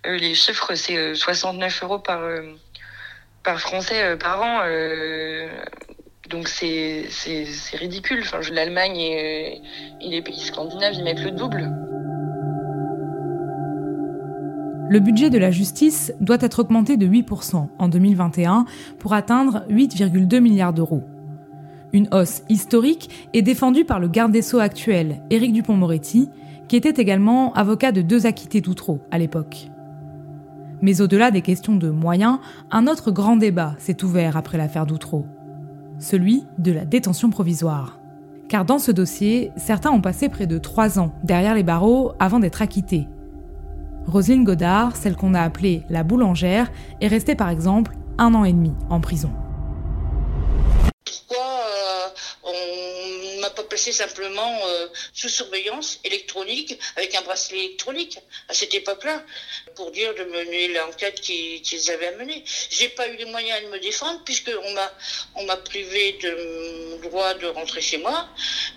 les 0.04 0.34
chiffres, 0.34 0.74
c'est 0.74 1.14
69 1.14 1.82
euros 1.82 1.98
par 1.98 2.20
par 3.42 3.60
français 3.60 4.16
par 4.16 4.42
an. 4.42 4.60
Donc 6.28 6.48
c'est 6.48 7.06
ridicule. 7.74 8.24
L'Allemagne 8.52 8.96
et, 8.96 9.62
et, 10.00 10.08
les 10.08 10.22
pays 10.22 10.40
scandinaves, 10.40 10.94
ils 10.94 11.04
mettent 11.04 11.22
le 11.22 11.30
double. 11.30 11.70
Le 14.88 15.00
budget 15.00 15.30
de 15.30 15.38
la 15.38 15.50
justice 15.50 16.12
doit 16.20 16.38
être 16.40 16.60
augmenté 16.60 16.96
de 16.96 17.08
8% 17.08 17.68
en 17.76 17.88
2021 17.88 18.66
pour 19.00 19.14
atteindre 19.14 19.64
8,2 19.68 20.38
milliards 20.38 20.72
d'euros. 20.72 21.02
Une 21.96 22.08
hausse 22.12 22.42
historique 22.50 23.08
est 23.32 23.40
défendue 23.40 23.86
par 23.86 24.00
le 24.00 24.08
garde 24.08 24.30
des 24.30 24.42
Sceaux 24.42 24.58
actuel, 24.58 25.22
Éric 25.30 25.54
Dupont-Moretti, 25.54 26.28
qui 26.68 26.76
était 26.76 27.00
également 27.00 27.54
avocat 27.54 27.90
de 27.90 28.02
deux 28.02 28.26
acquittés 28.26 28.60
d'Outreau 28.60 29.00
à 29.10 29.16
l'époque. 29.16 29.70
Mais 30.82 31.00
au-delà 31.00 31.30
des 31.30 31.40
questions 31.40 31.74
de 31.74 31.88
moyens, 31.88 32.38
un 32.70 32.86
autre 32.86 33.12
grand 33.12 33.38
débat 33.38 33.76
s'est 33.78 34.04
ouvert 34.04 34.36
après 34.36 34.58
l'affaire 34.58 34.84
d'Outreau 34.84 35.24
celui 35.98 36.44
de 36.58 36.70
la 36.70 36.84
détention 36.84 37.30
provisoire. 37.30 37.98
Car 38.50 38.66
dans 38.66 38.78
ce 38.78 38.92
dossier, 38.92 39.50
certains 39.56 39.90
ont 39.90 40.02
passé 40.02 40.28
près 40.28 40.46
de 40.46 40.58
trois 40.58 40.98
ans 40.98 41.14
derrière 41.24 41.54
les 41.54 41.62
barreaux 41.62 42.12
avant 42.18 42.40
d'être 42.40 42.60
acquittés. 42.60 43.08
Roselyne 44.04 44.44
Godard, 44.44 44.96
celle 44.96 45.16
qu'on 45.16 45.32
a 45.32 45.40
appelée 45.40 45.84
la 45.88 46.04
boulangère, 46.04 46.70
est 47.00 47.08
restée 47.08 47.36
par 47.36 47.48
exemple 47.48 47.96
un 48.18 48.34
an 48.34 48.44
et 48.44 48.52
demi 48.52 48.74
en 48.90 49.00
prison. 49.00 49.30
Pas 53.56 53.64
placé 53.64 53.90
simplement 53.90 54.60
euh, 54.66 54.86
sous 55.12 55.28
surveillance 55.28 55.98
électronique 56.04 56.78
avec 56.96 57.14
un 57.14 57.22
bracelet 57.22 57.64
électronique 57.64 58.18
à 58.48 58.54
cette 58.54 58.75
époque-là 58.75 59.25
pour 59.75 59.90
dire 59.90 60.14
de 60.14 60.25
mener 60.25 60.68
l'enquête 60.68 61.20
qu'ils 61.20 61.90
avaient 61.90 62.08
à 62.08 62.12
mener. 62.12 62.44
J'ai 62.70 62.90
pas 62.90 63.08
eu 63.08 63.16
les 63.16 63.25
moyens 63.25 63.62
de 63.62 63.68
me 63.68 63.78
défendre 63.78 64.22
puisque 64.25 64.50
on 64.62 64.72
m'a 64.72 64.92
on 65.34 65.44
m'a 65.44 65.56
privé 65.56 66.18
de 66.22 67.00
droit 67.02 67.34
de 67.34 67.46
rentrer 67.46 67.80
chez 67.80 67.98
moi 67.98 68.28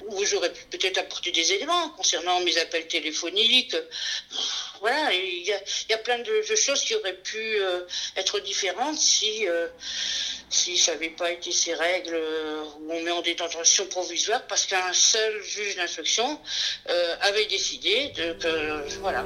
où 0.07 0.25
j'aurais 0.25 0.51
pu 0.51 0.63
peut-être 0.71 0.98
apporter 0.98 1.31
des 1.31 1.53
éléments 1.53 1.89
concernant 1.89 2.39
mes 2.41 2.57
appels 2.57 2.88
téléphoniques. 2.88 3.75
Voilà, 4.79 5.13
il 5.13 5.43
y 5.43 5.51
a, 5.51 5.59
y 5.89 5.93
a, 5.93 5.98
plein 5.98 6.19
de, 6.19 6.41
choses 6.55 6.83
qui 6.86 6.95
auraient 6.95 7.21
pu 7.31 7.38
euh, 7.38 7.81
être 8.15 8.39
différentes 8.39 8.98
si 8.98 9.45
euh, 9.48 9.67
si 10.50 10.77
ça 10.77 10.94
n'avait 10.94 11.10
pas 11.10 11.32
été 11.32 11.51
ces 11.51 11.74
règles 11.74 12.15
euh, 12.15 12.63
on 12.89 13.01
met 13.01 13.12
en 13.12 13.22
détention 13.22 13.86
provisoire 13.88 14.46
parce 14.48 14.65
qu'un 14.65 14.94
seul 14.94 15.44
juge 15.44 15.75
d'instruction 15.75 16.39
euh, 16.89 17.15
avait 17.22 17.46
décidé 17.46 18.10
de 18.15 18.34
que 18.34 19.00
voilà. 19.00 19.25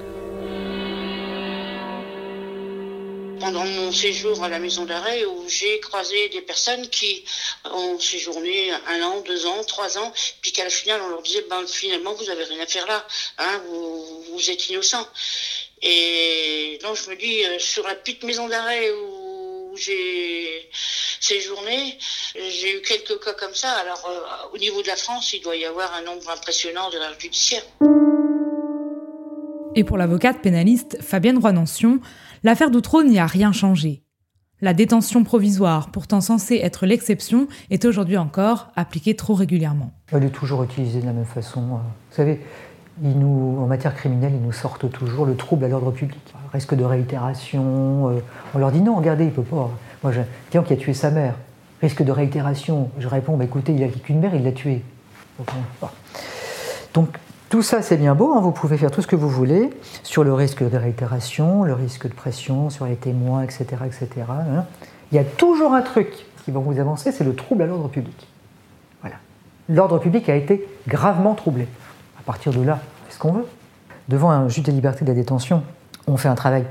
Pendant 3.40 3.66
mon 3.66 3.92
séjour 3.92 4.42
à 4.44 4.48
la 4.48 4.60
maison 4.60 4.86
d'arrêt 4.86 5.26
où 5.26 5.50
j'ai 5.50 5.80
croisé 5.82 6.30
des 6.30 6.42
personnes 6.42 6.88
qui 6.90 7.26
ont 7.66 8.00
séjourné 8.00 8.72
un 8.88 9.02
an, 9.02 9.20
deux 9.22 9.46
ans, 9.46 9.64
trois 9.66 9.98
ans, 9.98 10.14
puis 10.42 10.54
qu'à 10.54 10.64
la 10.64 10.70
finale 10.70 11.02
on 11.02 11.10
leur 11.10 11.22
disait 11.22 11.46
ben 11.50 11.66
finalement 11.68 12.14
vous 12.14 12.30
avez 12.30 12.46
rien 12.46 12.62
à 12.62 12.68
faire 12.68 12.88
là, 12.88 13.06
hein, 13.40 13.62
vous, 13.68 14.24
vous 14.32 14.50
êtes 14.50 14.70
innocent. 14.70 15.06
Et 15.82 16.80
donc 16.82 16.96
je 16.96 17.10
me 17.10 17.16
dis 17.18 17.44
euh, 17.44 17.60
sur 17.60 17.86
la 17.86 17.96
petite 17.96 18.24
maison 18.24 18.48
d'arrêt 18.48 18.90
où 18.92 19.13
j'ai 19.76 20.70
séjourné. 21.20 21.98
J'ai 22.36 22.78
eu 22.78 22.82
quelques 22.82 23.24
cas 23.24 23.34
comme 23.34 23.54
ça. 23.54 23.72
Alors, 23.72 24.04
euh, 24.08 24.56
au 24.56 24.58
niveau 24.58 24.82
de 24.82 24.88
la 24.88 24.96
France, 24.96 25.34
il 25.34 25.42
doit 25.42 25.56
y 25.56 25.66
avoir 25.66 25.94
un 25.94 26.02
nombre 26.02 26.30
impressionnant 26.30 26.90
de 26.90 26.98
la 26.98 27.18
judiciaire. 27.18 27.64
Et 29.76 29.84
pour 29.84 29.98
l'avocate 29.98 30.42
pénaliste 30.42 31.02
Fabienne 31.02 31.40
Roy-Nancion, 31.40 32.00
l'affaire 32.44 32.70
d'Outreau 32.70 33.04
n'y 33.04 33.20
a 33.20 33.26
rien 33.26 33.52
changé. 33.52 34.04
La 34.62 34.74
détention 34.74 35.24
provisoire, 35.24 35.92
pourtant 35.92 36.22
censée 36.22 36.56
être 36.56 36.86
l'exception, 36.86 37.48
est 37.70 37.84
aujourd'hui 37.84 38.18
encore 38.18 38.72
appliquée 38.76 39.16
trop 39.16 39.34
régulièrement. 39.34 39.92
Elle 40.12 40.24
est 40.24 40.30
toujours 40.30 40.64
utilisée 40.64 41.02
de 41.02 41.06
la 41.06 41.12
même 41.12 41.26
façon. 41.26 41.62
Euh. 41.62 41.78
Vous 42.10 42.16
savez, 42.16 42.40
en 43.02 43.66
matière 43.66 43.96
criminelle, 43.96 44.34
ils 44.36 44.42
nous 44.42 44.52
sortent 44.52 44.90
toujours 44.92 45.26
le 45.26 45.36
trouble 45.36 45.66
à 45.66 45.68
l'ordre 45.68 45.92
public. 45.92 46.34
Risque 46.52 46.76
de 46.76 46.84
réitération. 46.84 48.10
Euh. 48.10 48.20
On 48.54 48.60
leur 48.60 48.72
dit 48.72 48.82
non, 48.82 48.96
regardez, 48.96 49.26
il 49.26 49.32
peut 49.32 49.42
pas. 49.42 49.72
Moi, 50.04 50.12
j'ai 50.12 50.22
quelqu'un 50.50 50.68
qui 50.68 50.74
a 50.74 50.78
tué 50.78 50.94
sa 50.94 51.10
mère. 51.10 51.36
Risque 51.82 52.04
de 52.04 52.12
réitération. 52.12 52.90
Je 53.00 53.08
réponds, 53.08 53.36
bah, 53.36 53.46
écoutez, 53.46 53.74
il 53.74 53.84
a 53.84 53.88
qu'une 53.88 54.20
mère, 54.20 54.36
il 54.36 54.44
l'a 54.44 54.52
tué. 54.52 54.84
Donc, 56.94 57.18
tout 57.50 57.62
ça, 57.62 57.82
c'est 57.82 57.98
bien 57.98 58.16
beau, 58.16 58.34
hein, 58.34 58.42
vous 58.42 58.52
pouvez 58.52 58.78
faire 58.78 58.92
tout 58.92 59.02
ce 59.02 59.08
que 59.08 59.16
vous 59.16 59.30
voulez 59.30 59.70
sur 60.04 60.24
le 60.24 60.34
risque 60.34 60.68
de 60.68 60.78
réitération, 60.78 61.64
le 61.64 61.74
risque 61.74 62.08
de 62.08 62.14
pression 62.14 62.70
sur 62.70 62.86
les 62.86 62.96
témoins, 62.96 63.44
etc. 63.44 63.66
etc. 63.86 64.08
Hein. 64.30 64.66
Il 65.12 65.16
y 65.16 65.20
a 65.20 65.24
toujours 65.24 65.74
un 65.74 65.82
truc 65.82 66.26
qui 66.44 66.52
va 66.52 66.60
vous 66.60 66.80
avancer, 66.80 67.12
c'est 67.12 67.24
le 67.24 67.36
trouble 67.36 67.64
à 67.64 67.68
l'ordre 67.68 67.90
public. 67.90 68.28
Voilà. 69.02 69.18
L'ordre 69.70 70.00
public 70.00 70.30
a 70.30 70.36
été 70.36 70.68
gravement 70.88 71.36
troublé. 71.36 71.68
À 72.24 72.26
partir 72.26 72.54
de 72.54 72.62
là, 72.62 72.80
fait 73.08 73.14
ce 73.14 73.20
qu'on 73.20 73.34
veut? 73.34 73.46
Devant 74.08 74.32
un 74.32 74.48
juge 74.50 74.64
des 74.64 74.72
libertés 74.72 75.06
de 75.06 75.10
la 75.10 75.16
détention, 75.16 75.64
on 76.08 76.18
fait 76.18 76.30
un 76.30 76.36
travail 76.36 76.66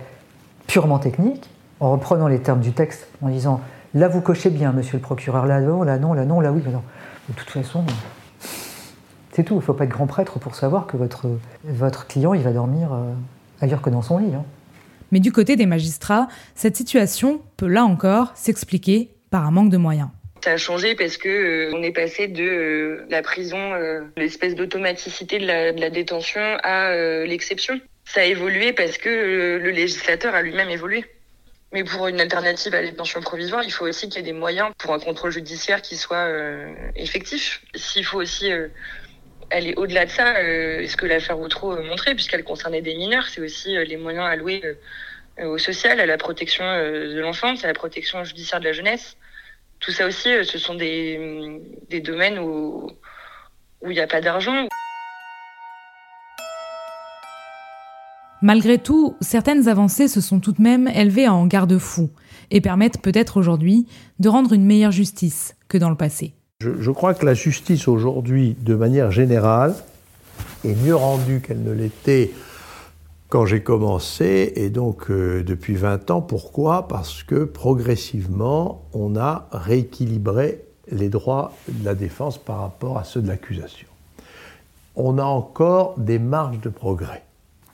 purement 0.66 0.98
technique, 0.98 1.48
en 1.80 1.92
reprenant 1.92 2.28
les 2.28 2.40
termes 2.40 2.60
du 2.60 2.72
texte, 2.72 3.06
en 3.20 3.28
disant 3.28 3.60
là 3.94 4.08
vous 4.08 4.20
cochez 4.20 4.50
bien, 4.50 4.72
monsieur 4.72 4.96
le 4.96 5.02
procureur, 5.02 5.46
là 5.46 5.60
non, 5.60 5.82
là 5.82 5.98
non, 5.98 6.12
là 6.12 6.24
non, 6.24 6.40
là 6.40 6.52
oui, 6.52 6.62
non. 6.70 6.82
De 7.28 7.34
toute 7.34 7.50
façon, 7.50 7.84
c'est 9.32 9.44
tout. 9.44 9.54
Il 9.54 9.58
ne 9.58 9.62
faut 9.62 9.74
pas 9.74 9.84
être 9.84 9.90
grand 9.90 10.06
prêtre 10.06 10.38
pour 10.38 10.54
savoir 10.54 10.86
que 10.86 10.96
votre, 10.96 11.26
votre 11.64 12.06
client, 12.06 12.34
il 12.34 12.42
va 12.42 12.52
dormir 12.52 12.92
euh, 12.92 13.12
ailleurs 13.60 13.82
que 13.82 13.90
dans 13.90 14.02
son 14.02 14.18
lit. 14.18 14.34
Hein. 14.34 14.44
Mais 15.10 15.20
du 15.20 15.32
côté 15.32 15.56
des 15.56 15.66
magistrats, 15.66 16.28
cette 16.54 16.76
situation 16.76 17.40
peut 17.56 17.66
là 17.66 17.84
encore 17.84 18.32
s'expliquer 18.34 19.14
par 19.30 19.46
un 19.46 19.50
manque 19.50 19.70
de 19.70 19.76
moyens. 19.76 20.08
Ça 20.42 20.52
a 20.52 20.56
changé 20.56 20.94
parce 20.94 21.16
que 21.16 21.28
euh, 21.28 21.70
on 21.74 21.82
est 21.82 21.92
passé 21.92 22.26
de 22.28 22.42
euh, 22.42 23.06
la 23.08 23.22
prison, 23.22 23.74
l'espèce 24.16 24.54
d'automaticité 24.54 25.38
de 25.38 25.46
la, 25.46 25.90
détention 25.90 26.58
à 26.62 26.94
l'exception. 27.24 27.80
Ça 28.04 28.22
a 28.22 28.24
évolué 28.24 28.72
parce 28.72 28.98
que 28.98 29.58
le 29.62 29.70
législateur 29.70 30.34
a 30.34 30.42
lui-même 30.42 30.70
évolué. 30.70 31.04
Mais 31.72 31.84
pour 31.84 32.06
une 32.06 32.20
alternative 32.20 32.74
à 32.74 32.82
la 32.82 32.88
détention 32.88 33.20
provisoire, 33.22 33.62
il 33.64 33.72
faut 33.72 33.86
aussi 33.86 34.08
qu'il 34.08 34.16
y 34.16 34.20
ait 34.20 34.32
des 34.32 34.38
moyens 34.38 34.70
pour 34.76 34.92
un 34.92 34.98
contrôle 34.98 35.30
judiciaire 35.30 35.80
qui 35.80 35.96
soit 35.96 36.26
euh, 36.26 36.70
effectif. 36.96 37.62
S'il 37.74 38.04
faut 38.04 38.20
aussi 38.20 38.52
euh, 38.52 38.68
aller 39.50 39.72
au-delà 39.76 40.04
de 40.04 40.10
ça, 40.10 40.36
euh, 40.36 40.86
ce 40.86 40.96
que 40.98 41.06
l'affaire 41.06 41.40
Outreau 41.40 41.74
montrait, 41.82 42.14
puisqu'elle 42.14 42.44
concernait 42.44 42.82
des 42.82 42.94
mineurs, 42.94 43.26
c'est 43.26 43.40
aussi 43.40 43.74
les 43.86 43.96
moyens 43.96 44.26
alloués 44.26 44.62
au 45.42 45.56
social, 45.56 45.98
à 45.98 46.04
la 46.04 46.18
protection 46.18 46.62
de 46.64 47.18
l'enfance, 47.18 47.64
à 47.64 47.68
la 47.68 47.74
protection 47.74 48.22
judiciaire 48.22 48.60
de 48.60 48.66
la 48.66 48.72
jeunesse. 48.74 49.16
Tout 49.82 49.90
ça 49.90 50.06
aussi, 50.06 50.28
ce 50.44 50.58
sont 50.58 50.74
des, 50.74 51.60
des 51.90 52.00
domaines 52.00 52.38
où 52.38 52.90
où 53.82 53.90
il 53.90 53.94
n'y 53.94 54.00
a 54.00 54.06
pas 54.06 54.20
d'argent. 54.20 54.68
Malgré 58.40 58.78
tout, 58.78 59.16
certaines 59.20 59.68
avancées 59.68 60.08
se 60.08 60.20
sont 60.20 60.40
tout 60.40 60.52
de 60.52 60.62
même 60.62 60.88
élevées 60.88 61.28
en 61.28 61.46
garde-fou 61.46 62.10
et 62.50 62.60
permettent 62.60 63.00
peut-être 63.00 63.36
aujourd'hui 63.36 63.86
de 64.18 64.28
rendre 64.28 64.52
une 64.52 64.64
meilleure 64.64 64.90
justice 64.90 65.54
que 65.68 65.78
dans 65.78 65.90
le 65.90 65.96
passé. 65.96 66.34
Je, 66.60 66.90
crois 66.90 67.14
que 67.14 67.24
la 67.24 67.34
justice 67.34 67.88
aujourd'hui, 67.88 68.56
de 68.60 68.74
manière 68.74 69.10
générale, 69.10 69.74
est 70.64 70.74
mieux 70.84 70.94
rendue 70.94 71.40
qu'elle 71.40 71.62
ne 71.62 71.72
l'était 71.72 72.30
quand 73.32 73.46
j'ai 73.46 73.62
commencé, 73.62 74.52
et 74.56 74.68
donc 74.68 75.10
euh, 75.10 75.42
depuis 75.42 75.74
20 75.74 76.10
ans. 76.10 76.20
Pourquoi? 76.20 76.86
Parce 76.86 77.22
que 77.22 77.44
progressivement, 77.44 78.82
on 78.92 79.16
a 79.16 79.48
rééquilibré 79.52 80.60
les 80.90 81.08
droits 81.08 81.54
de 81.66 81.82
la 81.82 81.94
défense 81.94 82.36
par 82.36 82.60
rapport 82.60 82.98
à 82.98 83.04
ceux 83.04 83.22
de 83.22 83.28
l'accusation. 83.28 83.88
On 84.96 85.16
a 85.16 85.24
encore 85.24 85.98
des 85.98 86.18
marges 86.18 86.60
de 86.60 86.68
progrès. 86.68 87.22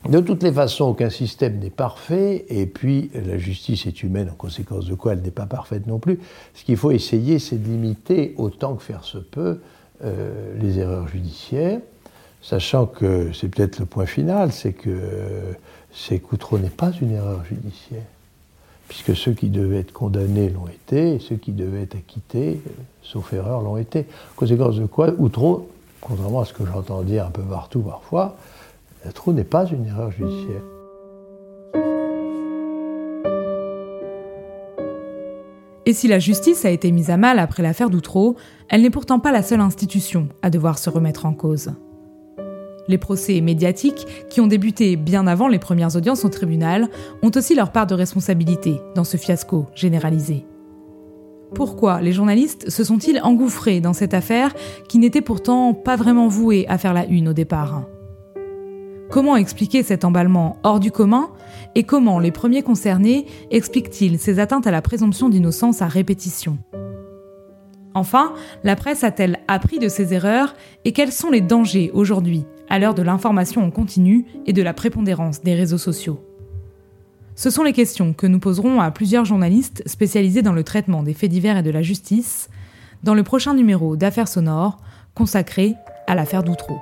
De 0.09 0.21
toutes 0.21 0.45
les 0.45 0.53
façons, 0.53 0.85
aucun 0.85 1.11
système 1.11 1.59
n'est 1.59 1.71
parfait, 1.71 2.47
et 2.50 2.67
puis 2.67 3.11
la 3.12 3.37
justice 3.37 3.85
est 3.87 4.05
humaine, 4.05 4.31
en 4.31 4.37
conséquence 4.37 4.87
de 4.87 4.95
quoi 4.95 5.15
elle 5.15 5.23
n'est 5.23 5.33
pas 5.33 5.47
parfaite 5.47 5.88
non 5.88 5.99
plus. 5.99 6.21
Ce 6.55 6.62
qu'il 6.62 6.77
faut 6.77 6.93
essayer, 6.93 7.41
c'est 7.41 7.61
de 7.61 7.69
limiter 7.69 8.33
autant 8.37 8.77
que 8.77 8.83
faire 8.85 9.03
se 9.03 9.19
peut 9.19 9.59
euh, 10.05 10.57
les 10.61 10.79
erreurs 10.79 11.09
judiciaires, 11.09 11.81
sachant 12.42 12.87
que 12.87 13.33
c'est 13.33 13.49
peut-être 13.49 13.78
le 13.78 13.87
point 13.87 14.07
final, 14.07 14.52
c'est 14.52 14.73
que 14.73 14.90
c'est 15.92 16.18
qu'Outreau 16.18 16.59
n'est 16.59 16.71
pas 16.71 16.92
une 17.00 17.12
erreur 17.12 17.45
judiciaire, 17.45 18.07
puisque 18.88 19.16
ceux 19.16 19.33
qui 19.33 19.49
devaient 19.49 19.80
être 19.80 19.92
condamnés 19.92 20.49
l'ont 20.49 20.68
été, 20.68 21.14
et 21.14 21.18
ceux 21.18 21.37
qui 21.37 21.52
devaient 21.52 21.83
être 21.83 21.97
acquittés, 21.97 22.61
sauf 23.02 23.33
erreur, 23.33 23.62
l'ont 23.62 23.76
été. 23.76 24.00
En 24.00 24.37
conséquence 24.37 24.76
de 24.76 24.87
quoi, 24.87 25.11
Outreau, 25.18 25.68
contrairement 26.00 26.40
à 26.40 26.45
ce 26.45 26.52
que 26.52 26.64
j'entends 26.64 27.02
dire 27.02 27.26
un 27.26 27.30
peu 27.30 27.42
partout 27.42 27.80
parfois, 27.80 28.37
trou 29.14 29.33
n'est 29.33 29.45
pas 29.45 29.66
une 29.66 29.87
erreur 29.87 30.11
judiciaire. 30.11 30.62
Et 35.87 35.95
si 35.95 36.07
la 36.07 36.18
justice 36.18 36.66
a 36.66 36.71
été 36.71 36.92
mise 36.92 37.09
à 37.09 37.16
mal 37.16 37.38
après 37.38 37.62
l'affaire 37.62 37.88
d'Outreau, 37.88 38.37
elle 38.68 38.83
n'est 38.83 38.90
pourtant 38.90 39.21
pas 39.21 39.33
la 39.33 39.42
seule 39.42 39.61
institution 39.61 40.28
à 40.42 40.50
devoir 40.50 40.78
se 40.78 40.90
remettre 40.90 41.25
en 41.25 41.33
cause. 41.33 41.71
Les 42.88 42.99
procès 42.99 43.40
médiatiques, 43.40 44.07
qui 44.30 44.40
ont 44.40 44.47
débuté 44.47 44.97
bien 44.97 45.26
avant 45.26 45.47
les 45.47 45.59
premières 45.59 45.95
audiences 45.95 46.25
au 46.25 46.30
tribunal, 46.30 46.88
ont 47.23 47.30
aussi 47.35 47.54
leur 47.54 47.71
part 47.71 47.87
de 47.87 47.95
responsabilité 47.95 48.80
dans 48.95 49.04
ce 49.04 49.18
fiasco 49.18 49.66
généralisé. 49.75 50.47
Pourquoi 51.54 52.00
les 52.00 52.12
journalistes 52.12 52.68
se 52.71 52.85
sont-ils 52.85 53.21
engouffrés 53.23 53.80
dans 53.80 53.92
cette 53.92 54.14
affaire 54.14 54.54
qui 54.88 54.99
n'était 54.99 55.23
pourtant 55.23 55.75
pas 55.75 55.97
vraiment 55.97 56.28
vouée 56.28 56.66
à 56.68 56.78
faire 56.78 56.95
la 56.95 57.07
une 57.07 57.28
au 57.28 57.33
départ? 57.33 57.85
Comment 59.11 59.37
expliquer 59.37 59.83
cet 59.83 60.04
emballement 60.04 60.59
hors 60.62 60.80
du 60.80 60.90
commun 60.90 61.30
et 61.75 61.85
comment 61.85 62.18
les 62.18 62.30
premiers 62.30 62.62
concernés 62.62 63.25
expliquent-ils 63.50 64.18
ces 64.18 64.38
atteintes 64.38 64.66
à 64.66 64.71
la 64.71 64.83
présomption 64.83 65.30
d'innocence 65.30 65.80
à 65.80 65.87
répétition? 65.87 66.59
Enfin, 67.95 68.35
la 68.64 68.76
presse 68.76 69.02
a-t-elle 69.02 69.38
appris 69.49 69.78
de 69.78 69.88
ces 69.88 70.12
erreurs 70.12 70.54
et 70.85 70.92
quels 70.92 71.12
sont 71.12 71.30
les 71.30 71.40
dangers 71.40 71.90
aujourd'hui 71.95 72.45
à 72.71 72.79
l'heure 72.79 72.95
de 72.95 73.03
l'information 73.03 73.65
en 73.65 73.71
continu 73.71 74.27
et 74.47 74.53
de 74.53 74.63
la 74.63 74.75
prépondérance 74.75 75.43
des 75.43 75.55
réseaux 75.55 75.79
sociaux 75.79 76.21
Ce 77.35 77.51
sont 77.51 77.63
les 77.63 77.73
questions 77.73 78.13
que 78.13 78.27
nous 78.27 78.39
poserons 78.39 78.81
à 78.81 78.91
plusieurs 78.91 79.25
journalistes 79.25 79.83
spécialisés 79.87 80.43
dans 80.43 80.53
le 80.53 80.65
traitement 80.65 81.03
des 81.03 81.15
faits 81.15 81.31
divers 81.31 81.59
et 81.59 81.63
de 81.63 81.71
la 81.71 81.83
justice 81.83 82.49
dans 83.03 83.15
le 83.15 83.23
prochain 83.23 83.55
numéro 83.55 83.97
d'Affaires 83.97 84.29
sonores 84.29 84.79
consacré 85.15 85.75
à 86.07 86.15
l'affaire 86.15 86.43
d'Outreau. 86.43 86.79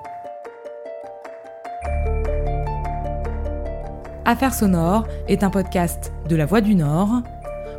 Affaires 4.25 4.55
sonores 4.55 5.07
est 5.29 5.45
un 5.45 5.51
podcast 5.51 6.13
de 6.29 6.35
La 6.35 6.47
Voix 6.47 6.61
du 6.61 6.75
Nord, 6.75 7.23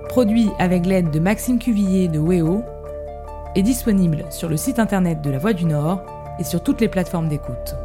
produit 0.08 0.50
avec 0.60 0.86
l'aide 0.86 1.12
de 1.12 1.20
Maxime 1.20 1.60
Cuvillier 1.60 2.08
de 2.08 2.20
WEO, 2.20 2.64
et 3.56 3.64
disponible 3.64 4.24
sur 4.30 4.48
le 4.48 4.56
site 4.56 4.80
internet 4.80 5.22
de 5.22 5.30
La 5.30 5.40
Voix 5.40 5.54
du 5.54 5.66
Nord 5.66 6.04
et 6.40 6.44
sur 6.44 6.64
toutes 6.64 6.80
les 6.80 6.88
plateformes 6.88 7.28
d'écoute. 7.28 7.76